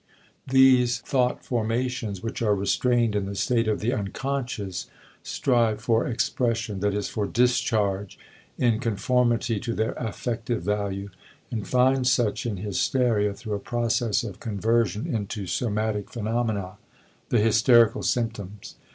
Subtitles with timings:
[0.47, 4.87] These thought formations which are restrained in the state of the unconscious
[5.21, 8.17] strive for expression, that is, for discharge,
[8.57, 11.11] in conformity to their affective value,
[11.51, 16.79] and find such in hysteria through a process of conversion into somatic phenomena
[17.29, 18.77] the hysterical symptoms.